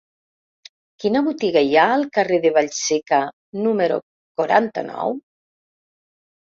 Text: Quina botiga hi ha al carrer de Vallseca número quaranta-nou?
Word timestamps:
Quina 1.03 1.21
botiga 1.27 1.63
hi 1.67 1.75
ha 1.75 1.83
al 1.99 2.07
carrer 2.17 2.41
de 2.47 2.53
Vallseca 2.57 3.23
número 3.69 4.03
quaranta-nou? 4.43 5.19